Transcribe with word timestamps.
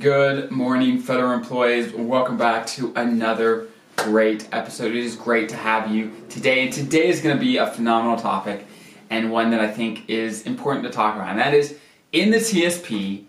Good 0.00 0.50
morning, 0.50 0.98
federal 0.98 1.32
employees. 1.32 1.92
Welcome 1.92 2.38
back 2.38 2.66
to 2.68 2.90
another 2.96 3.66
great 3.96 4.48
episode. 4.50 4.92
It 4.92 5.04
is 5.04 5.14
great 5.14 5.50
to 5.50 5.56
have 5.56 5.90
you 5.90 6.10
today. 6.30 6.70
Today 6.70 7.08
is 7.08 7.20
going 7.20 7.36
to 7.36 7.40
be 7.40 7.58
a 7.58 7.66
phenomenal 7.66 8.16
topic 8.16 8.64
and 9.10 9.30
one 9.30 9.50
that 9.50 9.60
I 9.60 9.70
think 9.70 10.08
is 10.08 10.44
important 10.46 10.86
to 10.86 10.90
talk 10.90 11.16
about. 11.16 11.28
And 11.28 11.38
that 11.38 11.52
is 11.52 11.76
in 12.12 12.30
the 12.30 12.38
TSP, 12.38 13.24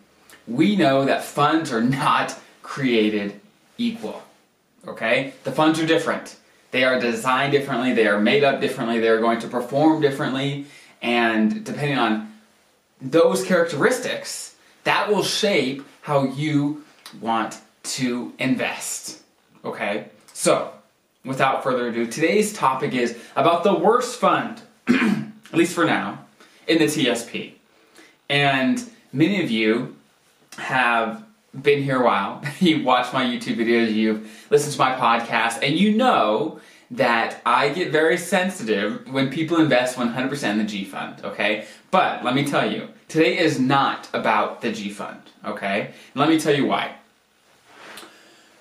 we 0.47 0.77
know 0.77 1.03
that 1.03 1.25
funds 1.25 1.73
are 1.73 1.83
not 1.83 2.39
created 2.63 3.41
equal. 3.77 4.23
Okay? 4.87 5.33
The 5.43 5.51
funds 5.51 5.77
are 5.77 5.85
different. 5.85 6.37
They 6.71 6.85
are 6.85 7.01
designed 7.01 7.51
differently, 7.51 7.91
they 7.91 8.07
are 8.07 8.17
made 8.17 8.45
up 8.45 8.61
differently, 8.61 9.01
they 9.01 9.09
are 9.09 9.19
going 9.19 9.41
to 9.41 9.47
perform 9.49 10.01
differently, 10.01 10.67
and 11.01 11.65
depending 11.65 11.97
on 11.97 12.31
those 13.01 13.43
characteristics, 13.43 14.55
that 14.85 15.09
will 15.09 15.23
shape 15.23 15.83
how 16.01 16.23
you 16.23 16.83
want 17.19 17.59
to 17.83 18.33
invest. 18.39 19.21
Okay? 19.63 20.07
So, 20.33 20.71
without 21.23 21.63
further 21.63 21.87
ado, 21.87 22.07
today's 22.07 22.53
topic 22.53 22.93
is 22.93 23.17
about 23.35 23.63
the 23.63 23.73
worst 23.73 24.19
fund, 24.19 24.61
at 24.87 25.53
least 25.53 25.73
for 25.73 25.85
now, 25.85 26.25
in 26.67 26.79
the 26.79 26.85
TSP. 26.85 27.53
And 28.29 28.83
many 29.13 29.43
of 29.43 29.51
you 29.51 29.95
have 30.57 31.23
been 31.61 31.83
here 31.83 32.01
a 32.01 32.05
while. 32.05 32.43
you 32.59 32.83
watch 32.83 33.13
my 33.13 33.23
YouTube 33.25 33.57
videos, 33.57 33.93
you've 33.93 34.47
listened 34.49 34.73
to 34.73 34.79
my 34.79 34.95
podcast, 34.95 35.61
and 35.61 35.77
you 35.77 35.95
know 35.95 36.59
that 36.91 37.41
I 37.45 37.69
get 37.69 37.91
very 37.91 38.17
sensitive 38.17 39.09
when 39.11 39.29
people 39.29 39.57
invest 39.57 39.97
100% 39.97 40.43
in 40.51 40.57
the 40.57 40.63
G 40.65 40.83
fund, 40.83 41.23
okay? 41.23 41.65
But 41.89 42.23
let 42.23 42.35
me 42.35 42.45
tell 42.45 42.69
you, 42.69 42.89
today 43.07 43.37
is 43.37 43.59
not 43.59 44.09
about 44.13 44.61
the 44.61 44.73
G 44.73 44.89
fund, 44.89 45.21
okay? 45.45 45.93
Let 46.15 46.27
me 46.27 46.37
tell 46.37 46.53
you 46.53 46.65
why. 46.65 46.95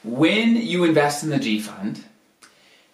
When 0.04 0.54
you 0.56 0.84
invest 0.84 1.24
in 1.24 1.30
the 1.30 1.38
G 1.38 1.60
fund, 1.60 2.04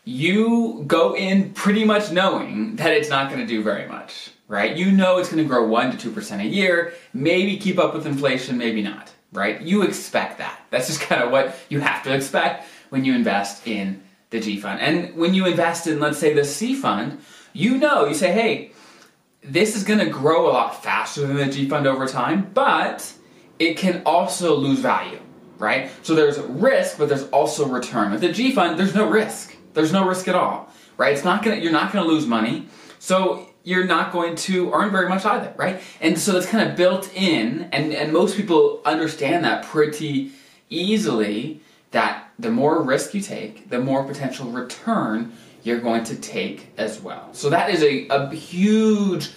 you 0.04 0.84
go 0.86 1.14
in 1.14 1.52
pretty 1.52 1.84
much 1.84 2.10
knowing 2.10 2.76
that 2.76 2.92
it's 2.92 3.10
not 3.10 3.30
to 3.30 3.46
do 3.46 3.62
very 3.62 3.86
much, 3.86 4.30
right? 4.48 4.74
You 4.74 4.90
know 4.90 5.18
it's 5.18 5.28
to 5.28 5.44
grow 5.44 5.66
1 5.66 5.98
to 5.98 6.10
2% 6.10 6.40
a 6.40 6.46
year, 6.46 6.94
maybe 7.12 7.58
keep 7.58 7.78
up 7.78 7.92
with 7.92 8.06
inflation, 8.06 8.56
maybe 8.56 8.80
not, 8.80 9.12
right? 9.32 9.60
You 9.60 9.82
expect 9.82 10.38
that. 10.38 10.60
That's 10.70 10.86
just 10.86 11.02
kind 11.02 11.22
of 11.22 11.30
what 11.30 11.56
you 11.68 11.80
have 11.80 12.02
to 12.04 12.14
expect 12.14 12.66
when 12.88 13.04
you 13.04 13.14
invest 13.14 13.66
in 13.66 14.00
the 14.36 14.44
G 14.44 14.60
fund. 14.60 14.80
And 14.80 15.14
when 15.16 15.34
you 15.34 15.46
invest 15.46 15.86
in, 15.86 15.98
let's 16.00 16.18
say, 16.18 16.32
the 16.32 16.44
C 16.44 16.74
fund, 16.74 17.20
you 17.52 17.78
know, 17.78 18.06
you 18.06 18.14
say, 18.14 18.32
hey, 18.32 18.72
this 19.42 19.76
is 19.76 19.84
going 19.84 19.98
to 19.98 20.06
grow 20.06 20.50
a 20.50 20.52
lot 20.52 20.82
faster 20.82 21.26
than 21.26 21.36
the 21.36 21.46
G 21.46 21.68
fund 21.68 21.86
over 21.86 22.06
time, 22.06 22.50
but 22.52 23.12
it 23.58 23.76
can 23.76 24.02
also 24.04 24.54
lose 24.56 24.80
value, 24.80 25.20
right? 25.58 25.90
So 26.02 26.14
there's 26.14 26.38
risk, 26.38 26.98
but 26.98 27.08
there's 27.08 27.28
also 27.30 27.66
return. 27.66 28.12
With 28.12 28.20
the 28.20 28.32
G 28.32 28.52
fund, 28.52 28.78
there's 28.78 28.94
no 28.94 29.08
risk. 29.08 29.56
There's 29.74 29.92
no 29.92 30.06
risk 30.06 30.28
at 30.28 30.34
all, 30.34 30.68
right? 30.96 31.12
It's 31.12 31.24
not 31.24 31.42
gonna, 31.42 31.56
you're 31.56 31.72
not 31.72 31.92
going 31.92 32.04
to 32.04 32.10
lose 32.10 32.26
money. 32.26 32.68
So 32.98 33.48
you're 33.62 33.86
not 33.86 34.12
going 34.12 34.36
to 34.36 34.72
earn 34.72 34.90
very 34.90 35.08
much 35.08 35.24
either, 35.24 35.52
right? 35.56 35.80
And 36.00 36.18
so 36.18 36.32
that's 36.32 36.46
kind 36.46 36.68
of 36.68 36.76
built 36.76 37.12
in, 37.14 37.68
and, 37.72 37.92
and 37.92 38.12
most 38.12 38.36
people 38.36 38.80
understand 38.84 39.44
that 39.44 39.64
pretty 39.64 40.32
easily 40.70 41.60
that 41.90 42.25
the 42.38 42.50
more 42.50 42.82
risk 42.82 43.14
you 43.14 43.20
take, 43.20 43.70
the 43.70 43.78
more 43.78 44.04
potential 44.04 44.50
return 44.50 45.32
you're 45.62 45.80
going 45.80 46.04
to 46.04 46.16
take 46.16 46.72
as 46.76 47.00
well. 47.00 47.28
So 47.32 47.50
that 47.50 47.70
is 47.70 47.82
a, 47.82 48.06
a 48.08 48.34
huge 48.34 49.30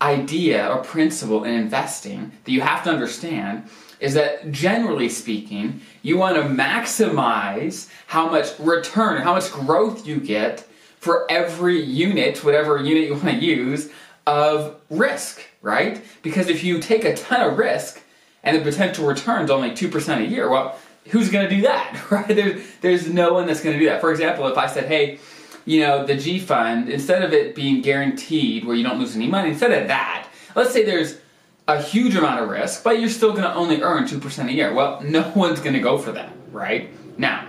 idea 0.00 0.68
or 0.68 0.82
principle 0.82 1.44
in 1.44 1.54
investing 1.54 2.32
that 2.44 2.52
you 2.52 2.60
have 2.60 2.84
to 2.84 2.90
understand 2.90 3.68
is 4.00 4.14
that 4.14 4.50
generally 4.52 5.08
speaking, 5.08 5.80
you 6.02 6.16
want 6.16 6.36
to 6.36 6.42
maximize 6.42 7.88
how 8.06 8.28
much 8.28 8.58
return, 8.58 9.20
how 9.22 9.34
much 9.34 9.50
growth 9.50 10.06
you 10.06 10.20
get 10.20 10.60
for 10.98 11.30
every 11.30 11.80
unit, 11.80 12.44
whatever 12.44 12.78
unit 12.78 13.08
you 13.08 13.14
want 13.14 13.26
to 13.26 13.34
use, 13.34 13.90
of 14.26 14.80
risk, 14.90 15.42
right? 15.62 16.04
Because 16.22 16.48
if 16.48 16.62
you 16.62 16.80
take 16.80 17.04
a 17.04 17.16
ton 17.16 17.40
of 17.40 17.58
risk 17.58 18.02
and 18.42 18.56
the 18.56 18.60
potential 18.60 19.06
return 19.06 19.44
is 19.44 19.50
only 19.50 19.70
2% 19.70 20.18
a 20.18 20.24
year, 20.24 20.48
well, 20.48 20.78
who's 21.08 21.30
going 21.30 21.48
to 21.48 21.54
do 21.54 21.62
that, 21.62 22.06
right? 22.10 22.28
There's, 22.28 22.62
there's 22.80 23.08
no 23.08 23.32
one 23.34 23.46
that's 23.46 23.62
going 23.62 23.74
to 23.74 23.78
do 23.78 23.86
that. 23.86 24.00
For 24.00 24.10
example, 24.10 24.46
if 24.48 24.58
I 24.58 24.66
said, 24.66 24.86
hey, 24.86 25.18
you 25.64 25.80
know, 25.80 26.06
the 26.06 26.16
G 26.16 26.38
fund, 26.38 26.88
instead 26.88 27.22
of 27.22 27.32
it 27.32 27.54
being 27.54 27.82
guaranteed 27.82 28.64
where 28.64 28.74
you 28.74 28.82
don't 28.82 28.98
lose 28.98 29.14
any 29.14 29.26
money, 29.26 29.50
instead 29.50 29.72
of 29.72 29.88
that, 29.88 30.28
let's 30.54 30.72
say 30.72 30.84
there's 30.84 31.18
a 31.66 31.80
huge 31.80 32.16
amount 32.16 32.40
of 32.40 32.48
risk, 32.48 32.82
but 32.82 32.98
you're 32.98 33.10
still 33.10 33.32
going 33.32 33.42
to 33.42 33.54
only 33.54 33.82
earn 33.82 34.04
2% 34.04 34.48
a 34.48 34.52
year. 34.52 34.72
Well, 34.72 35.00
no 35.04 35.30
one's 35.34 35.60
going 35.60 35.74
to 35.74 35.80
go 35.80 35.98
for 35.98 36.12
that, 36.12 36.32
right? 36.50 36.90
Now, 37.18 37.46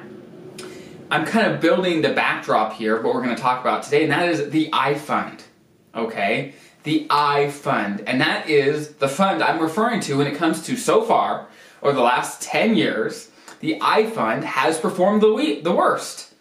I'm 1.12 1.26
kind 1.26 1.52
of 1.52 1.62
building 1.62 2.02
the 2.02 2.10
backdrop 2.10 2.74
here 2.74 2.98
of 2.98 3.04
what 3.04 3.16
we're 3.16 3.24
going 3.24 3.36
to 3.36 3.42
talk 3.42 3.62
about 3.62 3.84
today, 3.84 4.04
and 4.04 4.12
that 4.12 4.30
is 4.30 4.50
the 4.52 4.70
I 4.74 4.96
fund, 4.96 5.44
okay? 5.96 6.54
The 6.84 7.08
I 7.10 7.50
fund, 7.50 8.04
and 8.06 8.22
that 8.22 8.50
is 8.50 8.96
the 8.96 9.08
fund 9.08 9.42
I'm 9.42 9.60
referring 9.60 10.02
to 10.02 10.18
when 10.18 10.28
it 10.28 10.36
comes 10.36 10.62
to 10.64 10.76
so 10.76 11.04
far, 11.04 11.48
or 11.82 11.94
the 11.94 12.02
last 12.02 12.42
10 12.42 12.76
years, 12.76 13.32
the 13.60 13.78
I 13.82 14.10
fund 14.10 14.44
has 14.44 14.78
performed 14.80 15.22
the, 15.22 15.34
we- 15.34 15.62
the 15.62 15.72
worst 15.72 16.34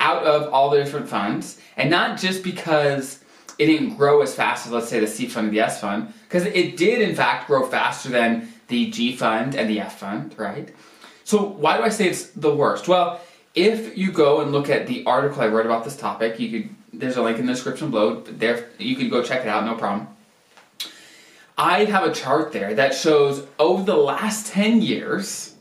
out 0.00 0.24
of 0.24 0.52
all 0.52 0.70
the 0.70 0.82
different 0.82 1.08
funds, 1.08 1.60
and 1.76 1.90
not 1.90 2.18
just 2.18 2.42
because 2.42 3.20
it 3.58 3.66
didn't 3.66 3.96
grow 3.96 4.20
as 4.22 4.34
fast 4.34 4.66
as, 4.66 4.72
let's 4.72 4.88
say, 4.88 5.00
the 5.00 5.06
C 5.06 5.26
fund 5.26 5.46
and 5.48 5.56
the 5.56 5.60
S 5.60 5.80
fund, 5.80 6.12
because 6.28 6.44
it 6.44 6.76
did, 6.76 7.00
in 7.00 7.14
fact, 7.14 7.46
grow 7.46 7.66
faster 7.66 8.08
than 8.08 8.52
the 8.68 8.90
G 8.90 9.14
fund 9.16 9.54
and 9.54 9.70
the 9.70 9.80
F 9.80 9.98
fund, 9.98 10.34
right? 10.36 10.74
So, 11.24 11.42
why 11.42 11.76
do 11.76 11.84
I 11.84 11.88
say 11.88 12.08
it's 12.08 12.30
the 12.30 12.54
worst? 12.54 12.88
Well, 12.88 13.20
if 13.54 13.96
you 13.96 14.10
go 14.10 14.40
and 14.40 14.52
look 14.52 14.68
at 14.68 14.86
the 14.86 15.04
article 15.06 15.42
I 15.42 15.46
wrote 15.46 15.64
about 15.66 15.84
this 15.84 15.96
topic, 15.96 16.40
you 16.40 16.50
could 16.50 16.74
there's 16.92 17.16
a 17.16 17.22
link 17.22 17.38
in 17.38 17.46
the 17.46 17.52
description 17.52 17.90
below. 17.90 18.20
There, 18.20 18.68
you 18.78 18.94
could 18.96 19.10
go 19.10 19.22
check 19.22 19.42
it 19.42 19.48
out, 19.48 19.64
no 19.64 19.74
problem. 19.74 20.08
I 21.56 21.84
have 21.84 22.04
a 22.04 22.12
chart 22.12 22.52
there 22.52 22.74
that 22.74 22.94
shows 22.94 23.46
over 23.58 23.84
the 23.84 23.96
last 23.96 24.48
10 24.48 24.82
years 24.82 25.53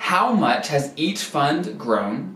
how 0.00 0.32
much 0.32 0.68
has 0.68 0.94
each 0.96 1.22
fund 1.22 1.78
grown 1.78 2.34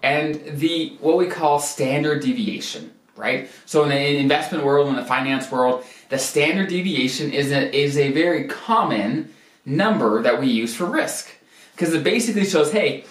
and 0.00 0.40
the 0.46 0.96
what 1.00 1.18
we 1.18 1.26
call 1.26 1.58
standard 1.58 2.22
deviation, 2.22 2.92
right? 3.16 3.50
So 3.66 3.82
in 3.82 3.88
the 3.88 4.16
investment 4.16 4.64
world, 4.64 4.86
in 4.86 4.94
the 4.94 5.04
finance 5.04 5.50
world, 5.50 5.84
the 6.08 6.18
standard 6.18 6.68
deviation 6.68 7.32
is 7.32 7.50
a, 7.50 7.76
is 7.76 7.98
a 7.98 8.12
very 8.12 8.44
common 8.44 9.34
number 9.66 10.22
that 10.22 10.38
we 10.38 10.46
use 10.46 10.76
for 10.76 10.86
risk 10.86 11.30
because 11.72 11.92
it 11.92 12.04
basically 12.04 12.44
shows, 12.44 12.70
hey, 12.70 13.04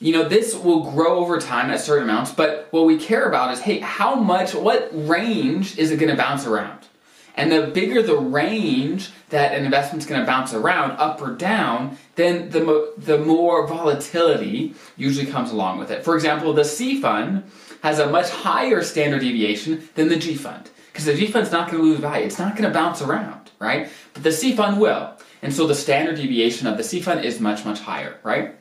you 0.00 0.12
know, 0.12 0.28
this 0.28 0.56
will 0.56 0.90
grow 0.90 1.18
over 1.20 1.38
time 1.38 1.70
at 1.70 1.78
certain 1.80 2.02
amounts, 2.02 2.32
but 2.32 2.66
what 2.72 2.86
we 2.86 2.98
care 2.98 3.28
about 3.28 3.52
is, 3.52 3.60
hey, 3.60 3.78
how 3.78 4.16
much, 4.16 4.52
what 4.52 4.90
range 4.92 5.78
is 5.78 5.92
it 5.92 5.98
going 5.98 6.10
to 6.10 6.16
bounce 6.16 6.44
around? 6.44 6.88
And 7.34 7.50
the 7.50 7.68
bigger 7.68 8.02
the 8.02 8.18
range 8.18 9.10
that 9.30 9.54
an 9.54 9.64
investment's 9.64 10.04
going 10.04 10.20
to 10.20 10.26
bounce 10.26 10.52
around, 10.52 10.92
up 10.92 11.20
or 11.22 11.34
down, 11.34 11.96
then 12.14 12.50
the, 12.50 12.62
mo- 12.62 12.92
the 12.98 13.18
more 13.18 13.66
volatility 13.66 14.74
usually 14.96 15.26
comes 15.26 15.50
along 15.50 15.78
with 15.78 15.90
it. 15.90 16.04
For 16.04 16.14
example, 16.14 16.52
the 16.52 16.64
C 16.64 17.00
fund 17.00 17.44
has 17.82 17.98
a 17.98 18.10
much 18.10 18.28
higher 18.28 18.82
standard 18.82 19.20
deviation 19.20 19.88
than 19.94 20.08
the 20.08 20.16
G 20.16 20.34
fund. 20.34 20.70
Because 20.92 21.06
the 21.06 21.14
G 21.14 21.26
fund's 21.26 21.50
not 21.50 21.70
going 21.70 21.82
to 21.82 21.88
lose 21.88 22.00
value. 22.00 22.26
It's 22.26 22.38
not 22.38 22.54
going 22.54 22.70
to 22.70 22.74
bounce 22.74 23.00
around, 23.00 23.50
right? 23.58 23.88
But 24.12 24.24
the 24.24 24.32
C 24.32 24.54
fund 24.54 24.78
will. 24.78 25.14
And 25.40 25.52
so 25.52 25.66
the 25.66 25.74
standard 25.74 26.16
deviation 26.16 26.66
of 26.66 26.76
the 26.76 26.84
C 26.84 27.00
fund 27.00 27.24
is 27.24 27.40
much, 27.40 27.64
much 27.64 27.80
higher, 27.80 28.18
right? 28.22 28.56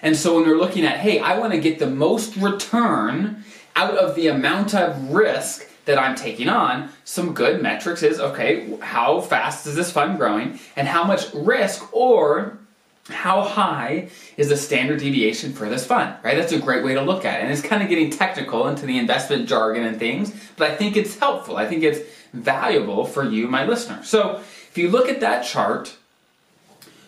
And 0.00 0.16
so 0.16 0.34
when 0.34 0.48
we're 0.48 0.58
looking 0.58 0.84
at, 0.84 0.98
hey, 0.98 1.20
I 1.20 1.38
want 1.38 1.52
to 1.52 1.60
get 1.60 1.78
the 1.78 1.86
most 1.86 2.36
return 2.36 3.44
out 3.76 3.96
of 3.96 4.16
the 4.16 4.28
amount 4.28 4.74
of 4.74 5.10
risk 5.10 5.68
that 5.84 5.98
I'm 5.98 6.14
taking 6.14 6.48
on, 6.48 6.90
some 7.04 7.34
good 7.34 7.62
metrics 7.62 8.02
is 8.02 8.20
okay, 8.20 8.76
how 8.80 9.20
fast 9.20 9.66
is 9.66 9.74
this 9.74 9.90
fund 9.90 10.18
growing 10.18 10.60
and 10.76 10.86
how 10.86 11.04
much 11.04 11.32
risk 11.34 11.92
or 11.94 12.58
how 13.08 13.42
high 13.42 14.08
is 14.36 14.48
the 14.48 14.56
standard 14.56 15.00
deviation 15.00 15.52
for 15.52 15.68
this 15.68 15.84
fund, 15.84 16.14
right? 16.22 16.36
That's 16.36 16.52
a 16.52 16.58
great 16.58 16.84
way 16.84 16.94
to 16.94 17.02
look 17.02 17.24
at 17.24 17.40
it. 17.40 17.42
And 17.42 17.52
it's 17.52 17.62
kind 17.62 17.82
of 17.82 17.88
getting 17.88 18.10
technical 18.10 18.68
into 18.68 18.86
the 18.86 18.96
investment 18.98 19.48
jargon 19.48 19.84
and 19.84 19.98
things, 19.98 20.32
but 20.56 20.70
I 20.70 20.76
think 20.76 20.96
it's 20.96 21.18
helpful. 21.18 21.56
I 21.56 21.66
think 21.66 21.82
it's 21.82 22.00
valuable 22.32 23.04
for 23.04 23.28
you, 23.28 23.48
my 23.48 23.64
listener. 23.64 24.02
So 24.04 24.36
if 24.36 24.78
you 24.78 24.88
look 24.88 25.08
at 25.08 25.20
that 25.20 25.44
chart, 25.44 25.96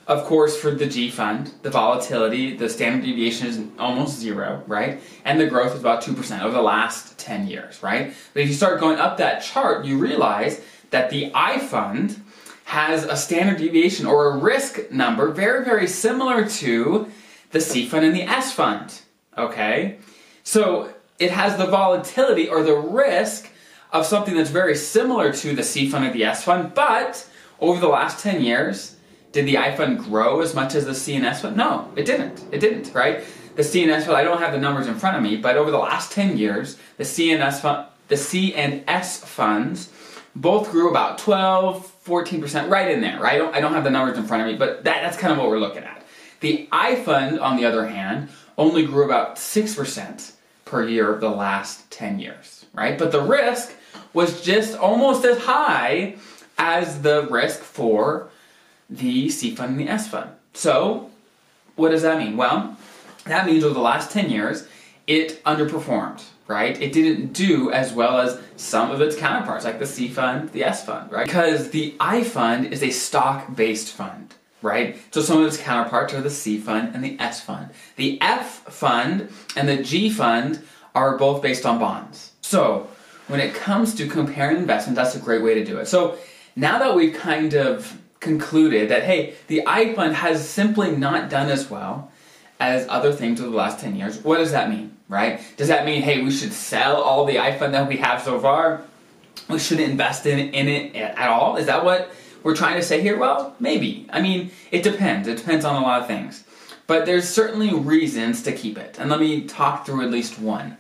of 0.07 0.25
course, 0.25 0.57
for 0.57 0.71
the 0.71 0.87
G 0.87 1.11
fund, 1.11 1.53
the 1.63 1.71
volatility, 1.71 2.57
the 2.57 2.69
standard 2.69 3.05
deviation 3.05 3.47
is 3.47 3.61
almost 3.79 4.19
zero, 4.19 4.63
right? 4.67 5.01
And 5.25 5.41
the 5.41 5.47
growth 5.47 5.75
is 5.75 5.81
about 5.81 6.03
2% 6.03 6.43
over 6.43 6.53
the 6.53 6.63
last 6.63 7.19
10 7.19 7.49
years, 7.49 7.83
right? 7.83 8.13
But 8.35 8.43
if 8.43 8.49
you 8.49 8.55
start 8.55 8.81
going 8.81 8.99
up 8.99 9.17
that 9.17 9.43
chart, 9.43 9.85
you 9.85 9.97
realize 9.97 10.61
that 10.91 11.11
the 11.11 11.31
I 11.35 11.59
fund 11.59 12.21
has 12.65 13.05
a 13.05 13.17
standard 13.17 13.59
deviation 13.59 14.07
or 14.07 14.31
a 14.31 14.37
risk 14.37 14.91
number 14.91 15.31
very, 15.31 15.65
very 15.65 15.87
similar 15.87 16.47
to 16.49 17.11
the 17.53 17.61
C 17.61 17.87
fund 17.87 18.05
and 18.05 18.15
the 18.15 18.23
S 18.23 18.53
fund, 18.53 19.01
okay? 19.39 19.99
So 20.43 20.93
it 21.19 21.31
has 21.31 21.57
the 21.57 21.67
volatility 21.67 22.49
or 22.49 22.63
the 22.63 22.77
risk 22.77 23.51
of 23.93 24.05
something 24.05 24.35
that's 24.35 24.51
very 24.51 24.75
similar 24.75 25.33
to 25.33 25.55
the 25.55 25.63
C 25.63 25.89
fund 25.89 26.05
or 26.05 26.13
the 26.13 26.25
S 26.25 26.45
fund, 26.45 26.75
but 26.75 27.27
over 27.61 27.81
the 27.81 27.89
last 27.89 28.23
10 28.23 28.43
years, 28.43 28.97
Did 29.35 29.47
the 29.47 29.59
I 29.59 29.75
fund 29.75 29.99
grow 29.99 30.43
as 30.43 30.55
much 30.55 30.77
as 30.77 30.87
the 30.87 30.95
C 30.95 31.17
and 31.17 31.27
S 31.27 31.43
fund? 31.43 31.57
No, 31.57 31.91
it 31.97 32.07
didn't. 32.07 32.45
It 32.53 32.61
didn't, 32.61 32.95
right? 32.95 33.25
The 33.57 33.65
C 33.65 33.83
and 33.83 33.91
S 33.91 34.07
fund, 34.07 34.17
I 34.17 34.23
don't 34.23 34.39
have 34.39 34.53
the 34.53 34.61
numbers 34.61 34.87
in 34.87 34.95
front 34.95 35.17
of 35.17 35.25
me, 35.25 35.37
but 35.37 35.57
over 35.57 35.73
the 35.73 35.79
last 35.79 36.13
10 36.13 36.39
years, 36.39 36.79
the 36.99 37.05
C 37.05 37.33
and 37.33 37.43
S 37.43 37.61
fund, 37.61 37.89
the 38.07 38.17
C 38.17 38.55
and 38.55 38.85
S 38.87 39.19
funds 39.25 39.91
both 40.37 40.71
grew 40.71 40.89
about 40.89 41.19
12, 41.19 42.05
14%, 42.05 42.71
right 42.71 42.89
in 42.93 43.01
there, 43.01 43.19
right? 43.19 43.35
I 43.35 43.39
don't, 43.39 43.55
I 43.57 43.61
don't 43.61 43.73
have 43.73 43.83
the 43.83 43.91
numbers 43.91 44.17
in 44.17 44.25
front 44.25 44.45
of 44.45 44.49
me, 44.49 44.57
but 44.57 44.85
that, 44.85 45.03
that's 45.03 45.17
kind 45.17 45.33
of 45.33 45.39
what 45.39 45.49
we're 45.49 45.59
looking 45.59 45.83
at. 45.83 46.05
The 46.39 46.69
I 46.71 46.95
fund, 46.95 47.41
on 47.41 47.57
the 47.57 47.65
other 47.65 47.89
hand, 47.89 48.29
only 48.57 48.87
grew 48.87 49.05
about 49.05 49.35
6% 49.35 50.33
per 50.65 50.87
year 50.87 51.19
the 51.19 51.29
last 51.29 51.91
10 51.91 52.21
years, 52.21 52.67
right? 52.73 52.97
But 52.97 53.11
the 53.11 53.21
risk 53.21 53.73
was 54.13 54.43
just 54.43 54.79
almost 54.79 55.25
as 55.25 55.39
high 55.39 56.19
as 56.57 57.03
the 57.03 57.27
risk 57.29 57.59
for 57.59 58.31
the 58.91 59.29
C 59.29 59.55
fund 59.55 59.73
and 59.73 59.81
the 59.81 59.91
S 59.91 60.09
fund. 60.09 60.31
So, 60.53 61.11
what 61.77 61.91
does 61.91 62.03
that 62.03 62.19
mean? 62.19 62.37
Well, 62.37 62.77
that 63.25 63.47
means 63.47 63.65
over 63.65 63.75
the 63.75 63.81
last 63.81 64.11
10 64.11 64.31
years, 64.31 64.69
it 65.07 65.43
underperformed, 65.45 66.23
right? 66.47 66.81
It 66.81 66.93
didn't 66.93 67.33
do 67.33 67.71
as 67.73 67.93
well 67.93 68.19
as 68.19 68.41
some 68.57 68.91
of 68.91 69.01
its 69.01 69.17
counterparts, 69.17 69.65
like 69.65 69.79
the 69.79 69.87
C 69.87 70.09
fund, 70.09 70.51
the 70.51 70.65
S 70.65 70.85
fund, 70.85 71.11
right? 71.11 71.27
Because 71.27 71.71
the 71.71 71.95
I 72.01 72.23
fund 72.23 72.73
is 72.73 72.83
a 72.83 72.91
stock 72.91 73.55
based 73.55 73.93
fund, 73.93 74.35
right? 74.63 74.97
So 75.11 75.21
some 75.21 75.41
of 75.41 75.47
its 75.47 75.57
counterparts 75.57 76.15
are 76.15 76.21
the 76.21 76.31
C 76.31 76.59
fund 76.59 76.95
and 76.95 77.03
the 77.03 77.19
S 77.19 77.41
fund. 77.41 77.71
The 77.97 78.21
F 78.21 78.65
fund 78.65 79.31
and 79.57 79.69
the 79.69 79.83
G 79.83 80.11
fund 80.11 80.63
are 80.95 81.19
both 81.19 81.43
based 81.43 81.67
on 81.67 81.79
bonds. 81.79 82.33
So, 82.41 82.89
when 83.27 83.41
it 83.41 83.55
comes 83.55 83.95
to 83.95 84.07
comparing 84.07 84.59
investments, 84.59 84.99
that's 84.99 85.17
a 85.17 85.19
great 85.19 85.43
way 85.43 85.55
to 85.55 85.65
do 85.65 85.79
it. 85.79 85.87
So, 85.87 86.19
now 86.57 86.79
that 86.79 86.95
we've 86.95 87.15
kind 87.15 87.55
of 87.55 87.99
concluded 88.25 88.89
that, 88.89 89.05
hey, 89.05 89.35
the 89.47 89.63
I 89.67 89.95
fund 89.95 90.17
has 90.17 90.49
simply 90.49 90.91
not 90.91 91.31
done 91.31 91.49
as 91.49 91.71
well 91.71 92.11
as 92.59 92.87
other 92.89 93.13
things 93.13 93.41
over 93.41 93.51
the 93.51 93.57
last 93.57 93.79
10 93.79 93.95
years, 93.95 94.19
what 94.25 94.39
does 94.39 94.51
that 94.51 94.71
mean, 94.71 94.97
right? 95.09 95.41
Does 95.57 95.69
that 95.69 95.85
mean, 95.85 96.03
hey, 96.03 96.23
we 96.23 96.33
should 96.33 96.53
sell 96.53 96.97
all 96.97 97.25
the 97.25 97.39
I 97.39 97.57
fund 97.57 97.75
that 97.75 97.87
we 97.89 97.99
have 97.99 98.23
so 98.23 98.41
far? 98.41 98.83
We 99.49 99.59
shouldn't 99.59 99.91
invest 99.91 100.27
in, 100.27 100.39
in 100.39 100.69
it 100.69 100.97
at 100.97 101.29
all? 101.29 101.57
Is 101.57 101.67
that 101.67 101.85
what 101.85 102.13
we're 102.43 102.57
trying 102.57 102.77
to 102.77 102.83
say 102.83 103.01
here? 103.01 103.19
Well, 103.19 103.55
maybe. 103.61 104.09
I 104.11 104.21
mean, 104.21 104.51
it 104.71 104.83
depends. 104.83 105.29
It 105.29 105.37
depends 105.37 105.65
on 105.65 105.81
a 105.81 105.85
lot 105.85 106.01
of 106.01 106.07
things. 106.07 106.45
But 106.87 107.07
there's 107.07 107.29
certainly 107.29 107.73
reasons 107.73 108.43
to 108.43 108.53
keep 108.53 108.79
it. 108.79 108.99
And 108.99 109.11
let 109.11 109.21
me 109.21 109.47
talk 109.47 109.87
through 109.87 110.03
at 110.03 110.11
least 110.11 110.39
one. 110.39 110.77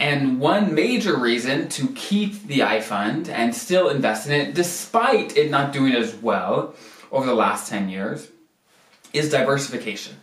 And 0.00 0.40
one 0.40 0.74
major 0.74 1.18
reason 1.18 1.68
to 1.68 1.88
keep 1.88 2.46
the 2.46 2.62
I 2.62 2.80
fund 2.80 3.28
and 3.28 3.54
still 3.54 3.90
invest 3.90 4.26
in 4.26 4.32
it, 4.32 4.54
despite 4.54 5.36
it 5.36 5.50
not 5.50 5.74
doing 5.74 5.92
as 5.92 6.14
well 6.14 6.74
over 7.12 7.26
the 7.26 7.34
last 7.34 7.68
10 7.68 7.90
years, 7.90 8.28
is 9.12 9.30
diversification, 9.30 10.16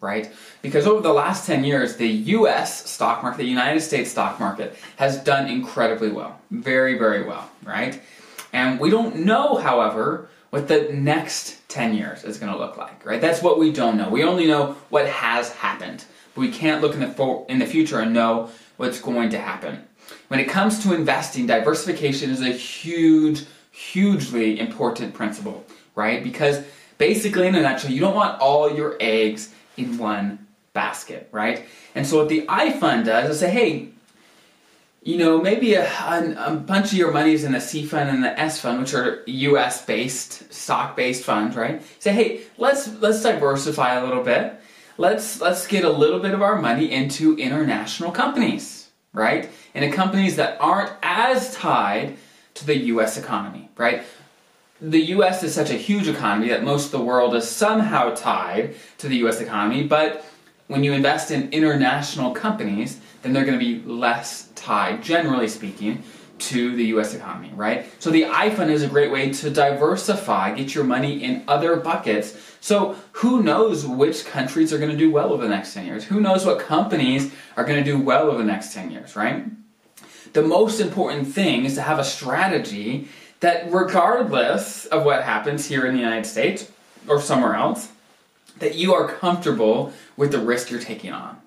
right? 0.00 0.30
Because 0.62 0.86
over 0.86 1.00
the 1.00 1.12
last 1.12 1.44
10 1.44 1.64
years, 1.64 1.96
the 1.96 2.06
US 2.08 2.88
stock 2.88 3.24
market, 3.24 3.38
the 3.38 3.44
United 3.44 3.80
States 3.80 4.12
stock 4.12 4.38
market, 4.38 4.78
has 4.94 5.18
done 5.18 5.48
incredibly 5.48 6.10
well. 6.10 6.40
Very, 6.52 6.96
very 6.96 7.24
well, 7.24 7.50
right? 7.64 8.00
And 8.52 8.78
we 8.78 8.90
don't 8.90 9.16
know, 9.16 9.56
however, 9.56 10.28
what 10.50 10.68
the 10.68 10.92
next 10.92 11.68
10 11.68 11.94
years 11.94 12.22
is 12.22 12.38
going 12.38 12.52
to 12.52 12.58
look 12.58 12.76
like, 12.76 13.04
right? 13.04 13.20
That's 13.20 13.42
what 13.42 13.58
we 13.58 13.72
don't 13.72 13.96
know. 13.96 14.08
We 14.08 14.22
only 14.22 14.46
know 14.46 14.76
what 14.88 15.08
has 15.08 15.50
happened. 15.50 16.04
But 16.34 16.42
we 16.42 16.52
can't 16.52 16.80
look 16.80 16.94
in 16.94 17.00
the, 17.00 17.44
in 17.48 17.58
the 17.58 17.66
future 17.66 17.98
and 17.98 18.12
know 18.12 18.50
what's 18.76 19.00
going 19.00 19.30
to 19.30 19.38
happen. 19.38 19.84
When 20.28 20.40
it 20.40 20.48
comes 20.48 20.82
to 20.84 20.94
investing, 20.94 21.46
diversification 21.46 22.30
is 22.30 22.40
a 22.40 22.50
huge, 22.50 23.44
hugely 23.72 24.58
important 24.58 25.14
principle, 25.14 25.64
right? 25.94 26.22
Because 26.22 26.62
basically, 26.98 27.46
in 27.48 27.54
a 27.54 27.62
nutshell, 27.62 27.90
you 27.90 28.00
don't 28.00 28.14
want 28.14 28.40
all 28.40 28.70
your 28.74 28.96
eggs 29.00 29.52
in 29.76 29.98
one 29.98 30.46
basket, 30.72 31.28
right? 31.32 31.64
And 31.94 32.06
so 32.06 32.18
what 32.18 32.28
the 32.28 32.44
I 32.48 32.72
fund 32.72 33.06
does 33.06 33.30
is 33.30 33.40
say, 33.40 33.50
hey, 33.50 33.88
you 35.02 35.18
know, 35.18 35.40
maybe 35.40 35.74
a, 35.74 35.86
a, 35.86 36.34
a, 36.48 36.54
bunch 36.56 36.86
of 36.86 36.98
your 36.98 37.12
money 37.12 37.32
is 37.32 37.44
in 37.44 37.52
the 37.52 37.60
C 37.60 37.86
fund 37.86 38.10
and 38.10 38.24
the 38.24 38.38
S 38.38 38.60
fund, 38.60 38.80
which 38.80 38.92
are 38.92 39.22
U.S. 39.26 39.84
based, 39.86 40.52
stock 40.52 40.96
based 40.96 41.22
funds, 41.22 41.54
right? 41.54 41.80
Say, 42.00 42.12
hey, 42.12 42.40
let's 42.58 42.92
let's 43.00 43.22
diversify 43.22 43.94
a 43.94 44.04
little 44.04 44.24
bit 44.24 44.60
let's 44.98 45.40
let's 45.40 45.66
get 45.66 45.84
a 45.84 45.90
little 45.90 46.20
bit 46.20 46.34
of 46.34 46.42
our 46.42 46.60
money 46.60 46.90
into 46.90 47.36
international 47.36 48.10
companies, 48.10 48.90
right? 49.12 49.48
And 49.74 49.92
companies 49.92 50.36
that 50.36 50.58
aren't 50.60 50.92
as 51.02 51.54
tied 51.54 52.16
to 52.54 52.66
the 52.66 52.76
US 52.76 53.16
economy, 53.16 53.68
right? 53.76 54.02
The 54.80 55.00
US 55.16 55.42
is 55.42 55.54
such 55.54 55.70
a 55.70 55.74
huge 55.74 56.08
economy 56.08 56.48
that 56.48 56.64
most 56.64 56.86
of 56.86 56.92
the 56.92 57.02
world 57.02 57.34
is 57.34 57.48
somehow 57.48 58.14
tied 58.14 58.74
to 58.98 59.08
the 59.08 59.16
US 59.26 59.40
economy, 59.40 59.86
but 59.86 60.24
when 60.68 60.82
you 60.82 60.92
invest 60.92 61.30
in 61.30 61.50
international 61.50 62.32
companies, 62.32 62.98
then 63.22 63.32
they're 63.32 63.44
going 63.44 63.58
to 63.58 63.64
be 63.64 63.82
less 63.84 64.48
tied, 64.54 65.02
generally 65.02 65.48
speaking, 65.48 66.02
to 66.38 66.76
the 66.76 66.84
US 66.86 67.14
economy, 67.14 67.50
right? 67.54 67.86
So 67.98 68.10
the 68.10 68.26
I 68.26 68.50
fund 68.50 68.70
is 68.70 68.82
a 68.82 68.88
great 68.88 69.10
way 69.10 69.32
to 69.32 69.50
diversify, 69.50 70.54
get 70.54 70.74
your 70.74 70.84
money 70.84 71.22
in 71.22 71.44
other 71.48 71.76
buckets. 71.76 72.36
So 72.60 72.96
who 73.12 73.42
knows 73.42 73.86
which 73.86 74.26
countries 74.26 74.72
are 74.72 74.78
going 74.78 74.90
to 74.90 74.96
do 74.96 75.10
well 75.10 75.32
over 75.32 75.42
the 75.42 75.48
next 75.48 75.74
10 75.74 75.86
years? 75.86 76.04
Who 76.04 76.20
knows 76.20 76.44
what 76.44 76.58
companies 76.58 77.32
are 77.56 77.64
going 77.64 77.82
to 77.82 77.90
do 77.90 77.98
well 77.98 78.28
over 78.28 78.38
the 78.38 78.44
next 78.44 78.74
10 78.74 78.90
years, 78.90 79.16
right? 79.16 79.44
The 80.32 80.42
most 80.42 80.80
important 80.80 81.28
thing 81.28 81.64
is 81.64 81.74
to 81.74 81.82
have 81.82 81.98
a 81.98 82.04
strategy 82.04 83.08
that 83.40 83.72
regardless 83.72 84.86
of 84.86 85.04
what 85.04 85.22
happens 85.22 85.66
here 85.66 85.86
in 85.86 85.94
the 85.94 86.00
United 86.00 86.26
States 86.26 86.70
or 87.08 87.20
somewhere 87.20 87.54
else, 87.54 87.90
that 88.58 88.74
you 88.74 88.94
are 88.94 89.08
comfortable 89.08 89.92
with 90.16 90.32
the 90.32 90.38
risk 90.38 90.70
you're 90.70 90.80
taking 90.80 91.12
on, 91.12 91.38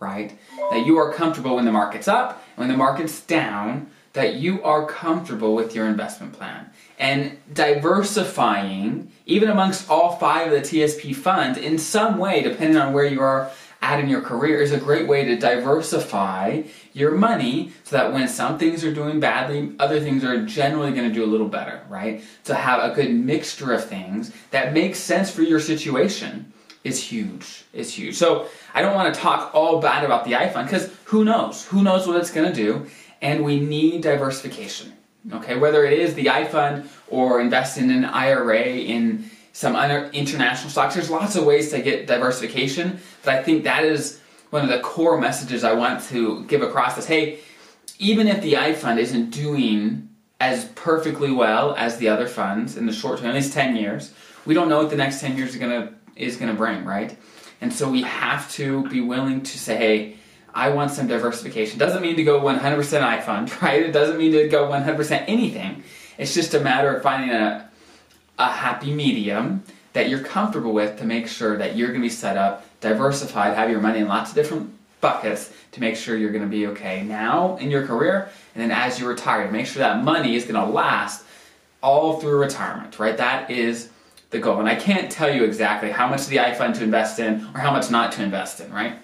right? 0.00 0.38
That 0.70 0.86
you 0.86 0.96
are 0.98 1.12
comfortable 1.12 1.56
when 1.56 1.64
the 1.64 1.72
market's 1.72 2.08
up, 2.08 2.42
and 2.56 2.62
when 2.64 2.68
the 2.68 2.76
market's 2.76 3.20
down, 3.20 3.90
that 4.16 4.36
you 4.36 4.62
are 4.62 4.86
comfortable 4.86 5.54
with 5.54 5.74
your 5.74 5.86
investment 5.86 6.32
plan. 6.32 6.70
And 6.98 7.36
diversifying, 7.52 9.12
even 9.26 9.50
amongst 9.50 9.90
all 9.90 10.16
five 10.16 10.50
of 10.50 10.52
the 10.54 10.66
TSP 10.66 11.14
funds, 11.14 11.58
in 11.58 11.76
some 11.76 12.16
way, 12.16 12.42
depending 12.42 12.78
on 12.78 12.94
where 12.94 13.04
you 13.04 13.20
are 13.20 13.50
at 13.82 14.00
in 14.00 14.08
your 14.08 14.22
career, 14.22 14.62
is 14.62 14.72
a 14.72 14.78
great 14.78 15.06
way 15.06 15.26
to 15.26 15.36
diversify 15.36 16.62
your 16.94 17.10
money 17.10 17.72
so 17.84 17.94
that 17.94 18.10
when 18.10 18.26
some 18.26 18.58
things 18.58 18.82
are 18.84 18.94
doing 18.94 19.20
badly, 19.20 19.72
other 19.78 20.00
things 20.00 20.24
are 20.24 20.46
generally 20.46 20.92
going 20.92 21.06
to 21.06 21.14
do 21.14 21.22
a 21.22 21.28
little 21.28 21.48
better, 21.48 21.82
right? 21.90 22.24
To 22.44 22.54
have 22.54 22.90
a 22.90 22.94
good 22.94 23.12
mixture 23.12 23.74
of 23.74 23.86
things 23.86 24.32
that 24.50 24.72
makes 24.72 24.98
sense 24.98 25.30
for 25.30 25.42
your 25.42 25.60
situation 25.60 26.54
is 26.84 27.02
huge. 27.02 27.64
Is 27.74 27.92
huge. 27.92 28.14
So 28.14 28.48
I 28.72 28.80
don't 28.80 28.94
want 28.94 29.12
to 29.12 29.20
talk 29.20 29.54
all 29.54 29.80
bad 29.80 30.04
about 30.04 30.24
the 30.24 30.36
I 30.36 30.48
fund 30.48 30.68
because 30.68 30.90
who 31.04 31.24
knows? 31.24 31.66
Who 31.66 31.82
knows 31.82 32.06
what 32.06 32.16
it's 32.16 32.30
going 32.30 32.50
to 32.50 32.54
do? 32.54 32.86
And 33.26 33.44
we 33.44 33.58
need 33.58 34.02
diversification. 34.02 34.92
Okay, 35.32 35.56
whether 35.56 35.84
it 35.84 35.98
is 35.98 36.14
the 36.14 36.30
I 36.30 36.44
fund 36.44 36.88
or 37.08 37.40
invest 37.40 37.76
in 37.76 37.90
an 37.90 38.04
IRA 38.04 38.62
in 38.62 39.28
some 39.52 39.74
other 39.74 40.08
international 40.12 40.70
stocks, 40.70 40.94
there's 40.94 41.10
lots 41.10 41.34
of 41.34 41.44
ways 41.44 41.70
to 41.72 41.82
get 41.82 42.06
diversification. 42.06 43.00
But 43.24 43.34
I 43.34 43.42
think 43.42 43.64
that 43.64 43.84
is 43.84 44.20
one 44.50 44.62
of 44.62 44.68
the 44.68 44.78
core 44.78 45.20
messages 45.20 45.64
I 45.64 45.72
want 45.72 46.04
to 46.04 46.44
give 46.44 46.62
across 46.62 46.96
is 46.98 47.06
hey, 47.06 47.40
even 47.98 48.28
if 48.28 48.42
the 48.42 48.58
I 48.58 48.74
fund 48.74 49.00
isn't 49.00 49.30
doing 49.30 50.08
as 50.38 50.66
perfectly 50.76 51.32
well 51.32 51.74
as 51.76 51.96
the 51.96 52.08
other 52.08 52.28
funds 52.28 52.76
in 52.76 52.86
the 52.86 52.92
short 52.92 53.18
term, 53.18 53.28
at 53.28 53.34
least 53.34 53.52
10 53.52 53.74
years, 53.74 54.12
we 54.44 54.54
don't 54.54 54.68
know 54.68 54.78
what 54.78 54.90
the 54.90 54.96
next 54.96 55.20
10 55.20 55.36
years 55.36 55.56
gonna 55.56 55.94
is 56.14 56.36
gonna 56.36 56.54
bring, 56.54 56.84
right? 56.84 57.16
And 57.60 57.72
so 57.72 57.90
we 57.90 58.02
have 58.02 58.52
to 58.52 58.88
be 58.88 59.00
willing 59.00 59.42
to 59.42 59.58
say, 59.58 59.76
hey, 59.76 60.16
I 60.56 60.70
want 60.70 60.90
some 60.90 61.06
diversification. 61.06 61.78
Doesn't 61.78 62.00
mean 62.00 62.16
to 62.16 62.24
go 62.24 62.40
100% 62.40 63.02
I 63.02 63.20
fund, 63.20 63.52
right? 63.62 63.82
It 63.82 63.92
doesn't 63.92 64.16
mean 64.16 64.32
to 64.32 64.48
go 64.48 64.66
100% 64.66 65.24
anything. 65.28 65.84
It's 66.16 66.32
just 66.32 66.54
a 66.54 66.60
matter 66.60 66.96
of 66.96 67.02
finding 67.02 67.30
a, 67.30 67.68
a 68.38 68.50
happy 68.50 68.90
medium 68.90 69.62
that 69.92 70.08
you're 70.08 70.24
comfortable 70.24 70.72
with 70.72 70.98
to 70.98 71.04
make 71.04 71.28
sure 71.28 71.58
that 71.58 71.76
you're 71.76 71.88
going 71.88 72.00
to 72.00 72.06
be 72.06 72.10
set 72.10 72.38
up, 72.38 72.64
diversified, 72.80 73.54
have 73.54 73.68
your 73.68 73.82
money 73.82 73.98
in 73.98 74.08
lots 74.08 74.30
of 74.30 74.36
different 74.36 74.74
buckets 75.02 75.52
to 75.72 75.80
make 75.80 75.94
sure 75.94 76.16
you're 76.16 76.32
going 76.32 76.42
to 76.42 76.48
be 76.48 76.66
okay 76.68 77.02
now 77.02 77.56
in 77.58 77.70
your 77.70 77.86
career, 77.86 78.30
and 78.54 78.62
then 78.62 78.70
as 78.70 78.98
you 78.98 79.06
retire, 79.06 79.50
make 79.50 79.66
sure 79.66 79.80
that 79.80 80.02
money 80.02 80.36
is 80.36 80.44
going 80.44 80.54
to 80.54 80.64
last 80.64 81.24
all 81.82 82.18
through 82.18 82.38
retirement, 82.38 82.98
right? 82.98 83.18
That 83.18 83.50
is 83.50 83.90
the 84.30 84.38
goal. 84.38 84.58
And 84.58 84.68
I 84.68 84.74
can't 84.74 85.12
tell 85.12 85.32
you 85.32 85.44
exactly 85.44 85.90
how 85.90 86.08
much 86.08 86.22
of 86.22 86.28
the 86.28 86.40
I 86.40 86.54
fund 86.54 86.74
to 86.76 86.84
invest 86.84 87.18
in 87.18 87.46
or 87.54 87.60
how 87.60 87.70
much 87.70 87.90
not 87.90 88.12
to 88.12 88.22
invest 88.22 88.60
in, 88.60 88.72
right? 88.72 88.98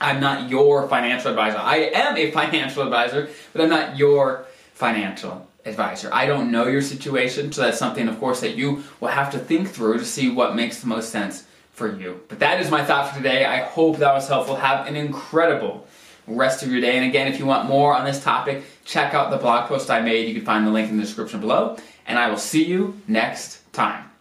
I'm 0.00 0.20
not 0.20 0.50
your 0.50 0.88
financial 0.88 1.30
advisor. 1.30 1.58
I 1.58 1.90
am 1.94 2.16
a 2.16 2.30
financial 2.32 2.82
advisor, 2.82 3.28
but 3.52 3.62
I'm 3.62 3.70
not 3.70 3.96
your 3.96 4.46
financial 4.74 5.46
advisor. 5.64 6.10
I 6.12 6.26
don't 6.26 6.50
know 6.50 6.66
your 6.66 6.82
situation, 6.82 7.52
so 7.52 7.62
that's 7.62 7.78
something, 7.78 8.08
of 8.08 8.18
course, 8.18 8.40
that 8.40 8.56
you 8.56 8.82
will 9.00 9.08
have 9.08 9.30
to 9.32 9.38
think 9.38 9.70
through 9.70 9.98
to 9.98 10.04
see 10.04 10.30
what 10.30 10.54
makes 10.54 10.80
the 10.80 10.86
most 10.86 11.10
sense 11.10 11.44
for 11.72 11.94
you. 11.96 12.20
But 12.28 12.38
that 12.40 12.60
is 12.60 12.70
my 12.70 12.84
thought 12.84 13.10
for 13.10 13.16
today. 13.16 13.44
I 13.44 13.58
hope 13.58 13.98
that 13.98 14.12
was 14.12 14.28
helpful. 14.28 14.56
Have 14.56 14.86
an 14.86 14.96
incredible 14.96 15.86
rest 16.26 16.62
of 16.62 16.70
your 16.70 16.80
day. 16.80 16.96
And 16.96 17.06
again, 17.06 17.26
if 17.26 17.38
you 17.38 17.46
want 17.46 17.68
more 17.68 17.94
on 17.94 18.04
this 18.04 18.22
topic, 18.22 18.64
check 18.84 19.14
out 19.14 19.30
the 19.30 19.36
blog 19.36 19.68
post 19.68 19.90
I 19.90 20.00
made. 20.00 20.28
You 20.28 20.34
can 20.34 20.44
find 20.44 20.66
the 20.66 20.70
link 20.70 20.88
in 20.90 20.96
the 20.96 21.02
description 21.02 21.40
below. 21.40 21.76
And 22.06 22.18
I 22.18 22.28
will 22.28 22.36
see 22.36 22.64
you 22.64 23.00
next 23.08 23.72
time. 23.72 24.04